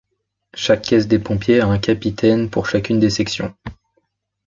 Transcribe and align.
Chaque 0.55 0.81
caisse 0.85 1.07
des 1.07 1.19
pompiers 1.19 1.59
a 1.59 1.67
un 1.67 1.77
capitaine 1.77 2.49
pour 2.49 2.65
chacune 2.67 2.99
des 2.99 3.11
sections. 3.11 3.55